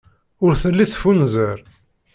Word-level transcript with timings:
Ur 0.45 0.53
telli 0.61 0.85
teffunzer. 0.91 1.57